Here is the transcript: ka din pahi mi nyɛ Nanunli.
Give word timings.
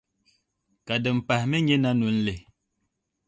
ka 0.87 0.95
din 1.03 1.17
pahi 1.27 1.45
mi 1.49 1.57
nyɛ 1.65 1.75
Nanunli. 1.83 2.35